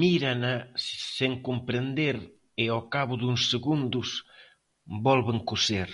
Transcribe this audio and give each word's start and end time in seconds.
Mírana 0.00 0.54
sen 1.16 1.32
comprender 1.46 2.16
e 2.62 2.64
ao 2.70 2.82
cabo 2.94 3.12
duns 3.22 3.42
segundos 3.52 4.08
volven 5.06 5.38
coser. 5.48 5.90